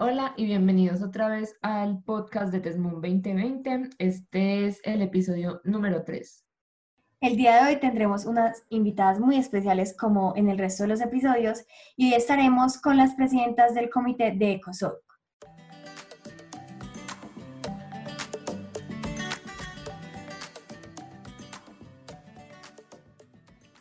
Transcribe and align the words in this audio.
Hola 0.00 0.32
y 0.36 0.46
bienvenidos 0.46 1.02
otra 1.02 1.26
vez 1.26 1.58
al 1.60 2.04
podcast 2.04 2.52
de 2.52 2.60
Tesmoon 2.60 3.02
2020. 3.02 3.90
Este 3.98 4.66
es 4.66 4.80
el 4.84 5.02
episodio 5.02 5.60
número 5.64 6.04
3. 6.04 6.46
El 7.20 7.36
día 7.36 7.56
de 7.56 7.68
hoy 7.68 7.80
tendremos 7.80 8.24
unas 8.24 8.64
invitadas 8.68 9.18
muy 9.18 9.36
especiales 9.38 9.96
como 9.96 10.36
en 10.36 10.50
el 10.50 10.56
resto 10.56 10.84
de 10.84 10.90
los 10.90 11.00
episodios 11.00 11.64
y 11.96 12.10
hoy 12.10 12.14
estaremos 12.14 12.80
con 12.80 12.96
las 12.96 13.14
presidentas 13.14 13.74
del 13.74 13.90
comité 13.90 14.30
de 14.30 14.52
ECOSOC. 14.52 15.02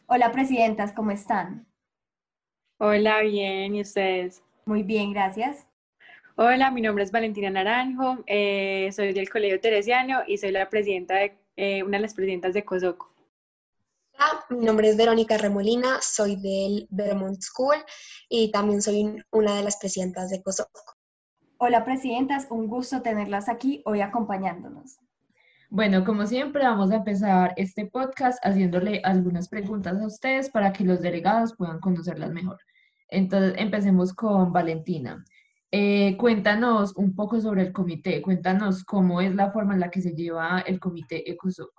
Hola 0.07 0.31
presidentas, 0.31 0.93
¿cómo 0.93 1.11
están? 1.11 1.67
Hola, 2.79 3.21
bien, 3.21 3.75
¿y 3.75 3.81
ustedes? 3.81 4.41
Muy 4.65 4.81
bien, 4.81 5.13
gracias. 5.13 5.67
Hola, 6.39 6.69
mi 6.69 6.81
nombre 6.81 7.03
es 7.03 7.11
Valentina 7.11 7.49
Naranjo, 7.49 8.23
eh, 8.27 8.91
soy 8.91 9.11
del 9.11 9.27
Colegio 9.27 9.59
Teresiano 9.59 10.19
y 10.27 10.37
soy 10.37 10.51
la 10.51 10.69
presidenta 10.69 11.15
de, 11.15 11.35
eh, 11.55 11.81
una 11.81 11.97
de 11.97 12.03
las 12.03 12.13
presidentas 12.13 12.53
de 12.53 12.63
COSOCO. 12.63 13.11
Hola, 14.13 14.45
mi 14.51 14.63
nombre 14.63 14.87
es 14.87 14.97
Verónica 14.97 15.35
Remolina, 15.39 15.97
soy 15.99 16.35
del 16.35 16.87
Vermont 16.91 17.41
School 17.41 17.77
y 18.29 18.51
también 18.51 18.83
soy 18.83 19.19
una 19.31 19.55
de 19.55 19.63
las 19.63 19.77
presidentas 19.77 20.29
de 20.29 20.43
COSOCO. 20.43 20.79
Hola 21.57 21.83
presidentas, 21.83 22.45
un 22.51 22.67
gusto 22.67 23.01
tenerlas 23.01 23.49
aquí 23.49 23.81
hoy 23.85 24.01
acompañándonos. 24.01 24.99
Bueno, 25.71 26.05
como 26.05 26.27
siempre, 26.27 26.65
vamos 26.65 26.91
a 26.91 26.97
empezar 26.97 27.55
este 27.57 27.87
podcast 27.87 28.37
haciéndole 28.45 29.01
algunas 29.03 29.49
preguntas 29.49 29.99
a 29.99 30.05
ustedes 30.05 30.51
para 30.51 30.71
que 30.71 30.83
los 30.83 31.01
delegados 31.01 31.55
puedan 31.57 31.79
conocerlas 31.79 32.29
mejor. 32.29 32.59
Entonces, 33.09 33.55
empecemos 33.57 34.13
con 34.13 34.53
Valentina. 34.53 35.25
Eh, 35.71 36.15
cuéntanos 36.17 36.95
un 36.95 37.13
poco 37.13 37.41
sobre 37.41 37.61
el 37.63 37.73
comité, 37.73 38.21
cuéntanos 38.21 38.83
cómo 38.83 39.19
es 39.21 39.35
la 39.35 39.51
forma 39.51 39.73
en 39.73 39.81
la 39.81 39.91
que 39.91 40.01
se 40.01 40.13
lleva 40.13 40.63
el 40.65 40.79
comité 40.79 41.29
ECOSOC. 41.29 41.71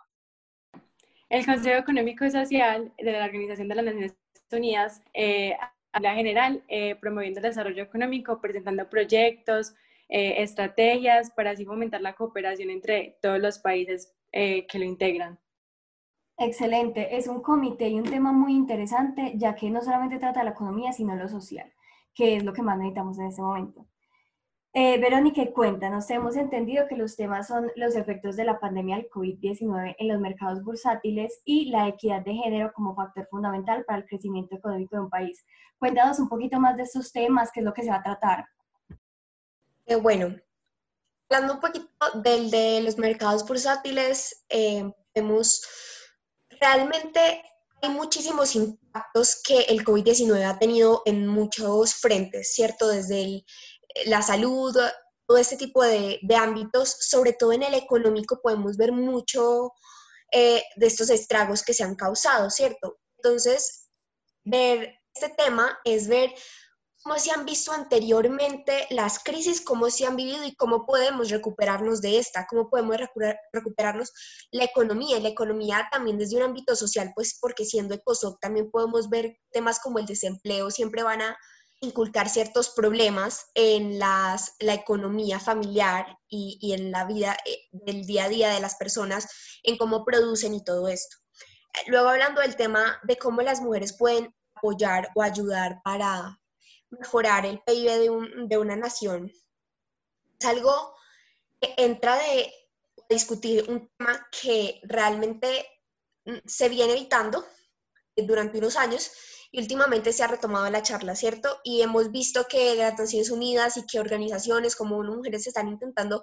El 1.30 1.44
Consejo 1.44 1.78
Económico 1.78 2.24
y 2.24 2.30
Social 2.30 2.92
de 2.98 3.12
la 3.12 3.24
Organización 3.24 3.68
de 3.68 3.74
las 3.74 3.84
Naciones 3.84 4.16
Unidas 4.50 5.02
eh, 5.14 5.56
habla 5.92 6.14
general 6.14 6.62
eh, 6.68 6.96
promoviendo 6.96 7.40
el 7.40 7.44
desarrollo 7.44 7.82
económico, 7.82 8.40
presentando 8.40 8.88
proyectos, 8.88 9.74
eh, 10.08 10.42
estrategias 10.42 11.30
para 11.30 11.50
así 11.50 11.66
fomentar 11.66 12.00
la 12.00 12.14
cooperación 12.14 12.70
entre 12.70 13.18
todos 13.20 13.38
los 13.38 13.58
países 13.58 14.14
eh, 14.32 14.66
que 14.66 14.78
lo 14.78 14.84
integran. 14.84 15.38
Excelente, 16.38 17.16
es 17.16 17.26
un 17.26 17.42
comité 17.42 17.88
y 17.88 17.98
un 17.98 18.08
tema 18.08 18.32
muy 18.32 18.54
interesante, 18.54 19.32
ya 19.34 19.54
que 19.54 19.70
no 19.70 19.82
solamente 19.82 20.18
trata 20.18 20.44
la 20.44 20.50
economía, 20.50 20.92
sino 20.92 21.16
lo 21.16 21.28
social, 21.28 21.70
que 22.18 22.34
es 22.34 22.44
lo 22.44 22.52
que 22.52 22.62
más 22.62 22.76
necesitamos 22.76 23.16
en 23.20 23.26
este 23.26 23.42
momento. 23.42 23.86
Eh, 24.72 24.98
Verónica, 24.98 25.40
cuéntanos, 25.52 26.10
hemos 26.10 26.36
entendido 26.36 26.88
que 26.88 26.96
los 26.96 27.14
temas 27.14 27.46
son 27.46 27.70
los 27.76 27.94
efectos 27.94 28.34
de 28.34 28.44
la 28.44 28.58
pandemia 28.58 28.96
del 28.96 29.08
COVID-19 29.08 29.94
en 29.96 30.08
los 30.08 30.20
mercados 30.20 30.64
bursátiles 30.64 31.40
y 31.44 31.70
la 31.70 31.86
equidad 31.86 32.22
de 32.22 32.34
género 32.34 32.72
como 32.74 32.96
factor 32.96 33.28
fundamental 33.30 33.84
para 33.84 34.00
el 34.00 34.04
crecimiento 34.04 34.56
económico 34.56 34.96
de 34.96 35.02
un 35.02 35.10
país. 35.10 35.44
Cuéntanos 35.78 36.18
un 36.18 36.28
poquito 36.28 36.58
más 36.58 36.76
de 36.76 36.82
estos 36.82 37.12
temas, 37.12 37.52
qué 37.52 37.60
es 37.60 37.66
lo 37.66 37.72
que 37.72 37.84
se 37.84 37.90
va 37.90 37.96
a 37.96 38.02
tratar. 38.02 38.46
Eh, 39.86 39.94
bueno, 39.94 40.34
hablando 41.30 41.54
un 41.54 41.60
poquito 41.60 41.88
del 42.22 42.50
de 42.50 42.82
los 42.82 42.98
mercados 42.98 43.46
bursátiles, 43.46 44.44
eh, 44.48 44.92
realmente 46.60 47.42
hay 47.82 47.90
muchísimos 47.90 48.54
impactos 48.54 49.40
que 49.42 49.60
el 49.62 49.84
COVID-19 49.84 50.44
ha 50.44 50.58
tenido 50.58 51.02
en 51.04 51.26
muchos 51.26 51.94
frentes, 51.94 52.54
¿cierto? 52.54 52.88
Desde 52.88 53.44
la 54.06 54.22
salud, 54.22 54.76
todo 55.26 55.38
este 55.38 55.56
tipo 55.56 55.82
de, 55.84 56.20
ámbitos, 56.36 56.96
sobre 57.00 57.32
todo 57.32 57.52
en 57.52 57.62
el 57.62 57.74
económico 57.74 58.40
podemos 58.42 58.76
ver 58.76 58.92
mucho 58.92 59.72
eh, 60.32 60.62
de 60.76 60.86
estos 60.86 61.10
estragos 61.10 61.62
que 61.62 61.74
se 61.74 61.84
han 61.84 61.94
causado, 61.94 62.50
¿cierto? 62.50 62.98
Entonces, 63.18 63.88
ver 64.44 64.94
este 65.14 65.34
tema 65.36 65.78
es 65.84 66.08
ver 66.08 66.32
cómo 67.08 67.18
se 67.18 67.30
han 67.30 67.46
visto 67.46 67.72
anteriormente 67.72 68.86
las 68.90 69.18
crisis, 69.18 69.62
cómo 69.62 69.88
se 69.88 70.04
han 70.04 70.14
vivido 70.14 70.44
y 70.44 70.54
cómo 70.54 70.84
podemos 70.84 71.30
recuperarnos 71.30 72.02
de 72.02 72.18
esta, 72.18 72.46
cómo 72.46 72.68
podemos 72.68 72.98
recuperarnos 73.50 74.12
la 74.50 74.64
economía, 74.64 75.18
la 75.18 75.30
economía 75.30 75.88
también 75.90 76.18
desde 76.18 76.36
un 76.36 76.42
ámbito 76.42 76.76
social, 76.76 77.12
pues 77.14 77.38
porque 77.40 77.64
siendo 77.64 77.94
ECOSOC 77.94 78.38
también 78.40 78.70
podemos 78.70 79.08
ver 79.08 79.38
temas 79.50 79.80
como 79.80 79.98
el 79.98 80.04
desempleo, 80.04 80.70
siempre 80.70 81.02
van 81.02 81.22
a 81.22 81.38
inculcar 81.80 82.28
ciertos 82.28 82.68
problemas 82.76 83.46
en 83.54 83.98
las, 83.98 84.52
la 84.58 84.74
economía 84.74 85.40
familiar 85.40 86.14
y, 86.28 86.58
y 86.60 86.74
en 86.74 86.90
la 86.90 87.06
vida 87.06 87.38
eh, 87.46 87.56
del 87.72 88.04
día 88.04 88.24
a 88.24 88.28
día 88.28 88.50
de 88.50 88.60
las 88.60 88.74
personas, 88.74 89.26
en 89.62 89.78
cómo 89.78 90.04
producen 90.04 90.52
y 90.52 90.62
todo 90.62 90.88
esto. 90.88 91.16
Luego 91.86 92.10
hablando 92.10 92.42
del 92.42 92.56
tema 92.56 93.00
de 93.04 93.16
cómo 93.16 93.40
las 93.40 93.62
mujeres 93.62 93.96
pueden 93.96 94.34
apoyar 94.56 95.08
o 95.14 95.22
ayudar 95.22 95.80
para, 95.82 96.38
mejorar 96.90 97.46
el 97.46 97.60
PIB 97.60 98.48
de, 98.48 98.58
una 98.58 98.76
nación. 98.76 99.30
Es 100.38 100.46
algo 100.46 100.94
que 101.60 101.74
entra 101.76 102.16
de 102.16 102.52
discutir 103.08 103.68
un 103.68 103.90
tema 103.96 104.26
que 104.42 104.80
realmente 104.84 105.66
mm, 106.24 106.38
se 106.46 106.68
viene 106.68 106.92
evitando 106.92 107.44
durante 108.16 108.58
unos 108.58 108.76
años 108.76 109.10
y 109.50 109.60
últimamente 109.60 110.12
se 110.12 110.22
ha 110.22 110.26
retomado 110.28 110.68
la 110.70 110.82
charla, 110.82 111.14
¿cierto? 111.14 111.60
Y 111.64 111.82
hemos 111.82 112.10
visto 112.10 112.46
que 112.48 112.74
las 112.74 112.98
Naciones 112.98 113.30
Unidas 113.30 113.76
y 113.76 113.86
que 113.86 114.00
organizaciones 114.00 114.76
como 114.76 115.02
mujeres 115.02 115.46
están 115.46 115.68
intentando 115.68 116.22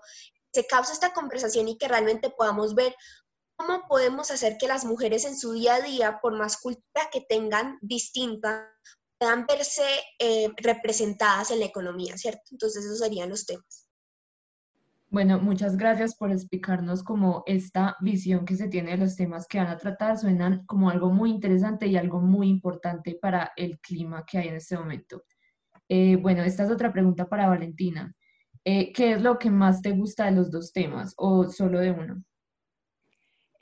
que 0.52 0.62
se 0.62 0.68
cause 0.68 0.94
esta 0.94 1.14
conversación 1.14 1.68
y 1.68 1.78
que 1.78 1.88
realmente 1.88 2.30
podamos 2.30 2.76
ver 2.76 2.96
cómo 3.56 3.88
podemos 3.88 4.32
hacer 4.32 4.58
que 4.58 4.68
las 4.68 4.86
mujeres 4.86 5.26
en 5.26 5.38
su 5.38 5.54
día 5.54 5.76
a 5.76 5.82
día, 5.82 6.20
por 6.22 6.38
más 6.38 6.58
cultura 6.58 7.10
que 7.12 7.22
tengan 7.22 7.78
distinta, 7.82 8.72
puedan 9.18 9.46
verse 9.46 9.84
eh, 10.20 10.50
representadas 10.58 11.52
en 11.52 11.60
la 11.60 11.66
economía, 11.66 12.18
¿cierto? 12.18 12.42
Entonces 12.52 12.86
esos 12.86 13.00
serían 13.00 13.30
los 13.30 13.46
temas. 13.46 13.86
Bueno, 15.10 15.40
muchas 15.40 15.78
gracias 15.78 16.16
por 16.16 16.32
explicarnos 16.32 17.04
como 17.04 17.44
esta 17.46 17.96
visión 18.02 18.44
que 18.44 18.56
se 18.56 18.68
tiene 18.68 18.92
de 18.92 18.98
los 18.98 19.16
temas 19.16 19.48
que 19.48 19.60
van 19.60 19.68
a 19.68 19.78
tratar. 19.78 20.18
Suenan 20.18 20.66
como 20.66 20.90
algo 20.90 21.10
muy 21.10 21.30
interesante 21.30 21.88
y 21.88 21.96
algo 21.96 22.20
muy 22.20 22.50
importante 22.50 23.18
para 23.22 23.54
el 23.56 23.80
clima 23.80 24.26
que 24.26 24.40
hay 24.40 24.48
en 24.50 24.56
este 24.56 24.78
momento. 24.78 25.24
Eh, 25.88 26.18
bueno, 26.18 26.44
esta 26.44 26.64
es 26.64 26.72
otra 26.72 26.92
pregunta 26.92 27.30
para 27.30 27.48
Valentina. 27.48 28.14
Eh, 28.66 28.92
¿Qué 28.92 29.14
es 29.14 29.22
lo 29.22 29.38
que 29.40 29.52
más 29.52 29.82
te 29.82 29.92
gusta 29.92 30.26
de 30.26 30.32
los 30.32 30.52
dos 30.52 30.74
temas 30.74 31.14
o 31.18 31.48
solo 31.50 31.80
de 31.80 31.92
uno? 31.92 32.24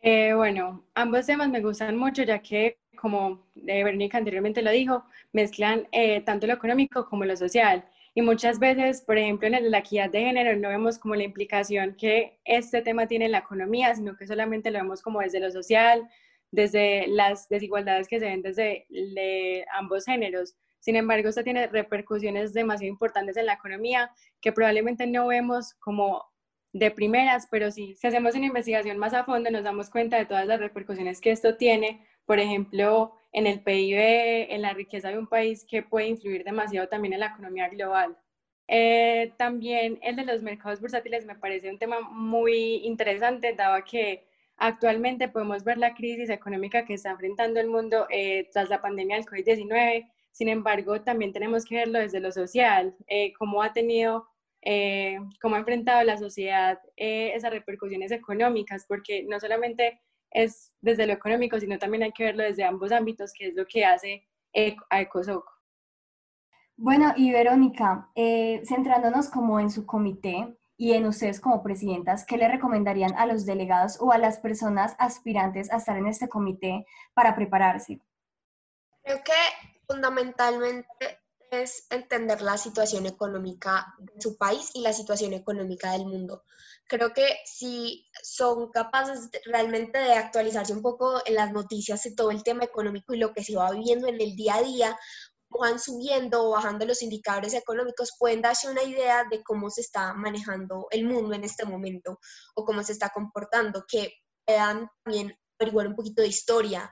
Bueno, 0.03 0.85
ambos 0.95 1.25
temas 1.25 1.49
me 1.49 1.61
gustan 1.61 1.97
mucho 1.97 2.23
ya 2.23 2.39
que 2.39 2.77
como 3.03 3.45
eh, 3.67 3.83
Verónica 3.83 4.17
anteriormente 4.17 4.61
lo 4.61 4.71
dijo, 4.71 5.03
mezclan 5.33 5.89
eh, 5.91 6.21
tanto 6.21 6.47
lo 6.47 6.53
económico 6.53 7.05
como 7.09 7.25
lo 7.25 7.35
social. 7.35 7.83
Y 8.15 8.21
muchas 8.21 8.59
veces, 8.59 9.01
por 9.01 9.17
ejemplo, 9.17 9.47
en 9.47 9.71
la 9.71 9.79
equidad 9.79 10.09
de 10.09 10.21
género 10.21 10.55
no 10.57 10.69
vemos 10.69 10.99
como 10.99 11.13
la 11.15 11.23
implicación 11.23 11.95
que 11.95 12.39
este 12.45 12.81
tema 12.81 13.05
tiene 13.05 13.25
en 13.25 13.33
la 13.33 13.39
economía, 13.39 13.93
sino 13.93 14.15
que 14.15 14.25
solamente 14.25 14.71
lo 14.71 14.79
vemos 14.79 15.01
como 15.01 15.19
desde 15.19 15.41
lo 15.41 15.51
social, 15.51 16.07
desde 16.51 17.07
las 17.07 17.49
desigualdades 17.49 18.07
que 18.07 18.19
se 18.19 18.25
ven 18.25 18.41
desde 18.41 18.85
ambos 19.77 20.05
géneros. 20.05 20.55
Sin 20.79 20.95
embargo, 20.95 21.27
esto 21.27 21.43
tiene 21.43 21.67
repercusiones 21.67 22.53
demasiado 22.53 22.89
importantes 22.89 23.35
en 23.35 23.47
la 23.47 23.53
economía 23.53 24.11
que 24.39 24.53
probablemente 24.53 25.07
no 25.07 25.27
vemos 25.27 25.73
como 25.73 26.23
de 26.73 26.91
primeras, 26.91 27.47
pero 27.49 27.71
sí, 27.71 27.95
si 27.95 28.07
hacemos 28.07 28.35
una 28.35 28.47
investigación 28.47 28.97
más 28.97 29.13
a 29.13 29.23
fondo 29.23 29.49
nos 29.51 29.63
damos 29.63 29.89
cuenta 29.89 30.17
de 30.17 30.25
todas 30.25 30.45
las 30.47 30.59
repercusiones 30.59 31.21
que 31.21 31.31
esto 31.31 31.55
tiene 31.55 32.01
por 32.25 32.39
ejemplo, 32.39 33.13
en 33.31 33.47
el 33.47 33.61
PIB, 33.61 33.97
en 34.49 34.61
la 34.61 34.73
riqueza 34.73 35.09
de 35.09 35.17
un 35.17 35.27
país 35.27 35.65
que 35.69 35.83
puede 35.83 36.07
influir 36.07 36.43
demasiado 36.43 36.87
también 36.87 37.13
en 37.13 37.21
la 37.21 37.27
economía 37.27 37.69
global. 37.69 38.17
Eh, 38.67 39.33
también 39.37 39.99
el 40.01 40.15
de 40.15 40.25
los 40.25 40.41
mercados 40.41 40.79
bursátiles 40.79 41.25
me 41.25 41.35
parece 41.35 41.69
un 41.69 41.77
tema 41.79 41.99
muy 42.01 42.75
interesante, 42.85 43.53
dado 43.53 43.83
que 43.83 44.25
actualmente 44.57 45.27
podemos 45.27 45.63
ver 45.63 45.77
la 45.77 45.93
crisis 45.93 46.29
económica 46.29 46.85
que 46.85 46.93
está 46.93 47.11
enfrentando 47.11 47.59
el 47.59 47.67
mundo 47.67 48.07
eh, 48.09 48.49
tras 48.53 48.69
la 48.69 48.81
pandemia 48.81 49.17
del 49.17 49.25
COVID-19. 49.25 50.09
Sin 50.31 50.47
embargo, 50.47 51.01
también 51.01 51.33
tenemos 51.33 51.65
que 51.65 51.75
verlo 51.75 51.99
desde 51.99 52.19
lo 52.19 52.31
social, 52.31 52.95
eh, 53.07 53.33
cómo 53.33 53.61
ha 53.61 53.73
tenido, 53.73 54.27
cómo 55.41 55.55
ha 55.55 55.59
enfrentado 55.59 56.03
la 56.03 56.17
sociedad 56.17 56.79
esas 56.95 57.51
repercusiones 57.51 58.11
económicas, 58.11 58.85
porque 58.87 59.23
no 59.23 59.39
solamente 59.39 59.99
es 60.31 60.71
desde 60.81 61.07
lo 61.07 61.13
económico, 61.13 61.59
sino 61.59 61.77
también 61.77 62.03
hay 62.03 62.11
que 62.11 62.25
verlo 62.25 62.43
desde 62.43 62.63
ambos 62.63 62.91
ámbitos, 62.91 63.33
que 63.33 63.47
es 63.47 63.55
lo 63.55 63.65
que 63.65 63.85
hace 63.85 64.27
a 64.89 65.01
ECOSOC. 65.01 65.53
Bueno, 66.75 67.13
y 67.15 67.31
Verónica, 67.31 68.09
eh, 68.15 68.61
centrándonos 68.65 69.29
como 69.29 69.59
en 69.59 69.69
su 69.69 69.85
comité 69.85 70.57
y 70.75 70.93
en 70.93 71.05
ustedes 71.05 71.39
como 71.39 71.61
presidentas, 71.61 72.25
¿qué 72.25 72.35
le 72.35 72.47
recomendarían 72.47 73.13
a 73.15 73.27
los 73.27 73.45
delegados 73.45 74.01
o 74.01 74.11
a 74.11 74.17
las 74.17 74.39
personas 74.39 74.95
aspirantes 74.97 75.71
a 75.71 75.77
estar 75.77 75.97
en 75.97 76.07
este 76.07 76.27
comité 76.27 76.85
para 77.13 77.35
prepararse? 77.35 78.01
Creo 79.03 79.23
que 79.23 79.33
fundamentalmente 79.87 81.19
es 81.53 81.85
entender 81.89 82.41
la 82.41 82.57
situación 82.57 83.05
económica 83.05 83.93
de 83.99 84.21
su 84.21 84.37
país 84.37 84.71
y 84.73 84.81
la 84.81 84.93
situación 84.93 85.33
económica 85.33 85.91
del 85.91 86.05
mundo. 86.05 86.43
Creo 86.87 87.13
que 87.13 87.37
si 87.45 88.05
son 88.21 88.71
capaces 88.71 89.29
realmente 89.45 89.99
de 89.99 90.13
actualizarse 90.13 90.73
un 90.73 90.81
poco 90.81 91.21
en 91.25 91.35
las 91.35 91.51
noticias 91.51 92.03
de 92.03 92.13
todo 92.13 92.31
el 92.31 92.43
tema 92.43 92.63
económico 92.63 93.13
y 93.13 93.19
lo 93.19 93.33
que 93.33 93.43
se 93.43 93.55
va 93.55 93.71
viviendo 93.71 94.07
en 94.07 94.19
el 94.19 94.35
día 94.35 94.55
a 94.55 94.63
día, 94.63 94.99
van 95.59 95.79
subiendo 95.79 96.43
o 96.43 96.51
bajando 96.51 96.85
los 96.85 97.01
indicadores 97.01 97.53
económicos, 97.53 98.15
pueden 98.17 98.41
darse 98.41 98.69
una 98.69 98.83
idea 98.83 99.25
de 99.29 99.43
cómo 99.43 99.69
se 99.69 99.81
está 99.81 100.13
manejando 100.13 100.87
el 100.91 101.05
mundo 101.05 101.35
en 101.35 101.43
este 101.43 101.65
momento 101.65 102.19
o 102.55 102.65
cómo 102.65 102.83
se 102.83 102.93
está 102.93 103.09
comportando, 103.09 103.85
que 103.87 104.13
puedan 104.45 104.89
también 105.03 105.37
averiguar 105.59 105.87
un 105.87 105.95
poquito 105.95 106.21
de 106.21 106.27
historia, 106.27 106.91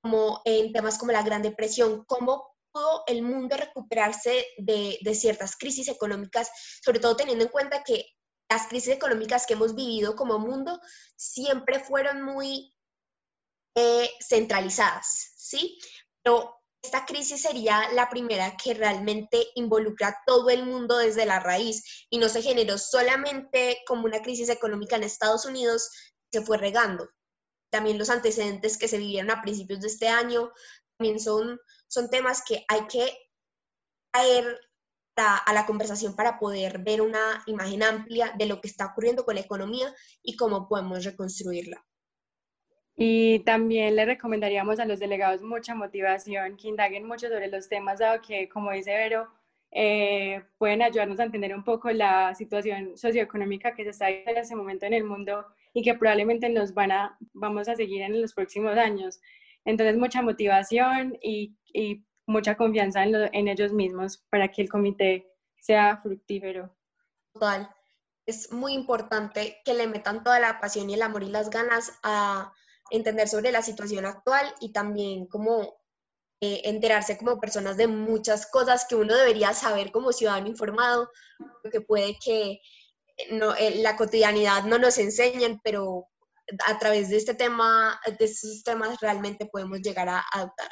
como 0.00 0.40
en 0.44 0.72
temas 0.72 0.98
como 0.98 1.12
la 1.12 1.22
Gran 1.22 1.42
Depresión, 1.42 2.04
cómo 2.06 2.57
el 3.06 3.22
mundo 3.22 3.56
recuperarse 3.56 4.46
de, 4.58 4.98
de 5.00 5.14
ciertas 5.14 5.56
crisis 5.56 5.88
económicas, 5.88 6.50
sobre 6.82 7.00
todo 7.00 7.16
teniendo 7.16 7.44
en 7.44 7.50
cuenta 7.50 7.82
que 7.82 8.06
las 8.48 8.66
crisis 8.68 8.94
económicas 8.94 9.46
que 9.46 9.54
hemos 9.54 9.74
vivido 9.74 10.16
como 10.16 10.38
mundo 10.38 10.80
siempre 11.16 11.80
fueron 11.80 12.22
muy 12.22 12.74
eh, 13.74 14.10
centralizadas, 14.26 15.34
¿sí? 15.36 15.78
Pero 16.22 16.54
esta 16.82 17.04
crisis 17.04 17.42
sería 17.42 17.92
la 17.92 18.08
primera 18.08 18.56
que 18.56 18.74
realmente 18.74 19.48
involucra 19.54 20.08
a 20.08 20.16
todo 20.26 20.48
el 20.48 20.64
mundo 20.64 20.96
desde 20.96 21.26
la 21.26 21.40
raíz 21.40 22.06
y 22.08 22.18
no 22.18 22.28
se 22.28 22.42
generó 22.42 22.78
solamente 22.78 23.78
como 23.86 24.04
una 24.04 24.22
crisis 24.22 24.48
económica 24.48 24.96
en 24.96 25.02
Estados 25.02 25.44
Unidos, 25.44 25.90
se 26.32 26.40
fue 26.42 26.56
regando. 26.56 27.08
También 27.70 27.98
los 27.98 28.10
antecedentes 28.10 28.78
que 28.78 28.88
se 28.88 28.98
vivieron 28.98 29.30
a 29.30 29.42
principios 29.42 29.80
de 29.80 29.88
este 29.88 30.08
año 30.08 30.50
también 30.98 31.20
son, 31.20 31.60
son 31.86 32.10
temas 32.10 32.42
que 32.46 32.64
hay 32.68 32.86
que 32.88 33.10
traer 34.22 34.60
a 35.46 35.52
la 35.52 35.66
conversación 35.66 36.14
para 36.14 36.38
poder 36.38 36.78
ver 36.78 37.00
una 37.00 37.42
imagen 37.46 37.82
amplia 37.82 38.32
de 38.38 38.46
lo 38.46 38.60
que 38.60 38.68
está 38.68 38.86
ocurriendo 38.86 39.24
con 39.24 39.34
la 39.34 39.40
economía 39.40 39.92
y 40.22 40.36
cómo 40.36 40.68
podemos 40.68 41.04
reconstruirla. 41.04 41.84
Y 42.94 43.40
también 43.40 43.96
le 43.96 44.04
recomendaríamos 44.04 44.78
a 44.78 44.84
los 44.84 44.98
delegados 44.98 45.42
mucha 45.42 45.74
motivación, 45.74 46.56
que 46.56 46.68
indaguen 46.68 47.04
mucho 47.06 47.28
sobre 47.28 47.48
los 47.48 47.68
temas, 47.68 47.98
dado 47.98 48.20
que, 48.22 48.48
como 48.48 48.72
dice 48.72 48.94
Vero, 48.94 49.28
eh, 49.70 50.42
pueden 50.56 50.82
ayudarnos 50.82 51.20
a 51.20 51.24
entender 51.24 51.54
un 51.54 51.64
poco 51.64 51.90
la 51.90 52.34
situación 52.34 52.96
socioeconómica 52.96 53.74
que 53.74 53.84
se 53.84 53.90
está 53.90 54.08
viviendo 54.08 54.32
en 54.32 54.38
ese 54.38 54.56
momento 54.56 54.86
en 54.86 54.94
el 54.94 55.04
mundo 55.04 55.46
y 55.74 55.82
que 55.82 55.94
probablemente 55.94 56.48
nos 56.48 56.74
van 56.74 56.90
a, 56.92 57.18
vamos 57.32 57.68
a 57.68 57.76
seguir 57.76 58.02
en 58.02 58.20
los 58.20 58.34
próximos 58.34 58.76
años. 58.76 59.20
Entonces, 59.68 59.98
mucha 59.98 60.22
motivación 60.22 61.18
y, 61.20 61.54
y 61.74 62.02
mucha 62.26 62.56
confianza 62.56 63.04
en, 63.04 63.14
en 63.34 63.48
ellos 63.48 63.70
mismos 63.70 64.24
para 64.30 64.48
que 64.48 64.62
el 64.62 64.70
comité 64.70 65.30
sea 65.60 65.98
fructífero. 65.98 66.74
Total. 67.34 67.68
Es 68.24 68.50
muy 68.50 68.72
importante 68.72 69.60
que 69.66 69.74
le 69.74 69.86
metan 69.86 70.24
toda 70.24 70.40
la 70.40 70.58
pasión 70.58 70.88
y 70.88 70.94
el 70.94 71.02
amor 71.02 71.22
y 71.22 71.28
las 71.28 71.50
ganas 71.50 71.92
a 72.02 72.50
entender 72.90 73.28
sobre 73.28 73.52
la 73.52 73.60
situación 73.60 74.06
actual 74.06 74.46
y 74.60 74.72
también 74.72 75.26
como 75.26 75.78
eh, 76.40 76.62
enterarse 76.64 77.18
como 77.18 77.38
personas 77.38 77.76
de 77.76 77.88
muchas 77.88 78.50
cosas 78.50 78.86
que 78.88 78.94
uno 78.94 79.14
debería 79.14 79.52
saber 79.52 79.92
como 79.92 80.12
ciudadano 80.12 80.46
informado, 80.46 81.10
que 81.70 81.82
puede 81.82 82.16
que 82.24 82.60
no, 83.32 83.54
eh, 83.54 83.82
la 83.82 83.96
cotidianidad 83.96 84.64
no 84.64 84.78
nos 84.78 84.96
enseñen, 84.96 85.60
pero 85.62 86.08
a 86.66 86.78
través 86.78 87.08
de 87.08 87.16
este 87.16 87.34
tema, 87.34 87.98
de 88.06 88.24
estos 88.24 88.62
temas 88.62 89.00
realmente 89.00 89.46
podemos 89.46 89.80
llegar 89.80 90.08
a 90.08 90.24
adoptar. 90.32 90.68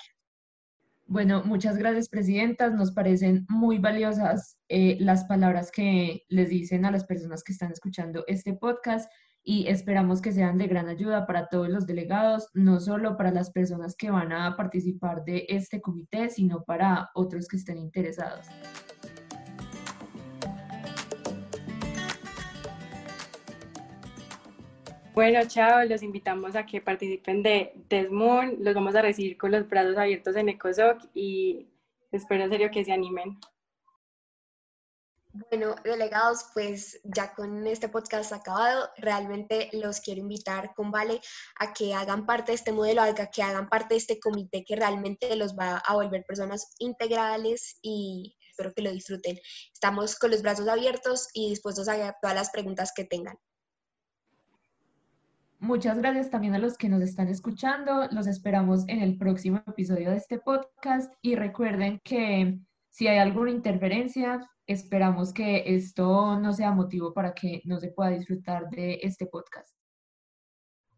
Bueno, 1.08 1.43
muchas 1.44 1.78
gracias, 1.78 2.08
presidentas. 2.08 2.75
Nos 2.75 2.90
parecen 2.90 3.46
muy 3.49 3.78
valiosas 3.78 4.58
eh, 4.69 4.96
las 4.99 5.25
palabras 5.25 5.70
que 5.70 6.25
les 6.28 6.49
dicen 6.49 6.84
a 6.84 6.90
las 6.90 7.05
personas 7.05 7.44
que 7.44 7.52
están 7.52 7.70
escuchando 7.70 8.25
este 8.26 8.55
podcast 8.55 9.11
y 9.44 9.69
esperamos 9.69 10.20
que 10.20 10.32
sean 10.32 10.58
de 10.58 10.67
gran 10.67 10.88
ayuda 10.88 11.25
para 11.25 11.46
todos 11.46 11.69
los 11.69 11.87
delegados, 11.87 12.49
no 12.55 12.81
solo 12.81 13.17
para 13.17 13.31
las 13.31 13.52
personas 13.52 13.94
que 13.94 14.11
van 14.11 14.32
a 14.32 14.56
participar 14.56 15.25
de 15.25 15.46
este 15.49 15.81
comité, 15.81 16.29
sino 16.31 16.64
para 16.64 17.11
otros 17.14 17.46
que 17.46 17.56
estén 17.56 17.79
interesados. 17.79 18.44
Bueno, 25.16 25.40
chao, 25.48 25.82
los 25.86 26.02
invitamos 26.02 26.54
a 26.56 26.66
que 26.66 26.82
participen 26.82 27.42
de 27.42 27.72
Desmoon, 27.88 28.58
los 28.60 28.74
vamos 28.74 28.94
a 28.96 29.00
recibir 29.00 29.38
con 29.38 29.50
los 29.50 29.66
brazos 29.66 29.96
abiertos 29.96 30.36
en 30.36 30.50
ECOSOC 30.50 31.08
y 31.14 31.66
espero 32.12 32.44
en 32.44 32.50
serio 32.50 32.70
que 32.70 32.84
se 32.84 32.92
animen. 32.92 33.40
Bueno, 35.32 35.74
delegados, 35.84 36.44
pues 36.52 37.00
ya 37.02 37.32
con 37.32 37.66
este 37.66 37.88
podcast 37.88 38.30
acabado, 38.34 38.90
realmente 38.98 39.70
los 39.72 40.02
quiero 40.02 40.20
invitar 40.20 40.74
con 40.74 40.90
Vale 40.90 41.22
a 41.60 41.72
que 41.72 41.94
hagan 41.94 42.26
parte 42.26 42.52
de 42.52 42.56
este 42.56 42.72
modelo, 42.72 43.00
a 43.00 43.14
que 43.14 43.42
hagan 43.42 43.70
parte 43.70 43.94
de 43.94 43.98
este 44.00 44.20
comité 44.20 44.66
que 44.66 44.76
realmente 44.76 45.34
los 45.34 45.56
va 45.56 45.78
a 45.78 45.94
volver 45.94 46.26
personas 46.26 46.74
integrales 46.78 47.78
y 47.80 48.36
espero 48.50 48.74
que 48.74 48.82
lo 48.82 48.92
disfruten. 48.92 49.38
Estamos 49.72 50.19
con 50.19 50.30
los 50.30 50.42
brazos 50.42 50.69
abiertos 50.69 51.28
y 51.32 51.48
dispuestos 51.48 51.88
a 51.88 52.14
todas 52.20 52.36
las 52.36 52.50
preguntas 52.50 52.92
que 52.94 53.06
tengan. 53.06 53.38
Muchas 55.58 55.99
gracias 55.99 56.31
también 56.31 56.55
a 56.55 56.58
los 56.58 56.76
que 56.76 56.88
nos 56.88 57.00
están 57.03 57.29
escuchando. 57.29 58.06
Los 58.11 58.26
esperamos 58.26 58.85
en 58.88 59.00
el 59.00 59.17
próximo 59.17 59.62
episodio 59.67 60.11
de 60.11 60.17
este 60.19 60.38
podcast 60.38 61.12
y 61.23 61.35
recuerden 61.35 61.99
que 62.05 62.58
si 62.91 63.08
hay 63.08 63.19
alguna 63.19 63.50
interferencia, 63.50 64.49
esperamos 64.67 65.32
que 65.32 65.75
esto 65.75 66.38
no 66.38 66.53
sea 66.53 66.73
motivo 66.73 67.14
para 67.14 67.32
que 67.32 67.62
no 67.64 67.81
se 67.81 67.88
pueda 67.88 68.11
disfrutar 68.11 68.69
de 68.69 69.00
este 69.03 69.26
podcast. 69.26 69.75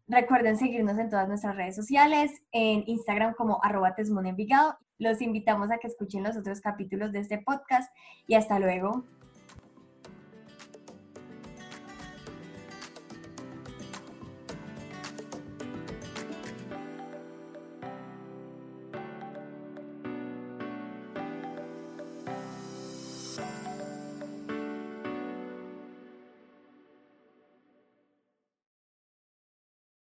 Recuerden 0.07 0.57
seguirnos 0.57 0.97
en 0.97 1.09
todas 1.09 1.27
nuestras 1.27 1.55
redes 1.55 1.75
sociales, 1.75 2.31
en 2.51 2.83
Instagram 2.87 3.35
como 3.35 3.63
arroba. 3.63 3.95
Los 4.97 5.21
invitamos 5.21 5.71
a 5.71 5.77
que 5.77 5.87
escuchen 5.87 6.23
los 6.23 6.35
otros 6.35 6.59
capítulos 6.59 7.13
de 7.13 7.19
este 7.19 7.37
podcast 7.37 7.93
y 8.27 8.35
hasta 8.35 8.59
luego. 8.59 9.05